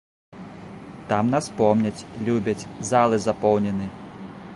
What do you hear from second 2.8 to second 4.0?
залы запоўнены.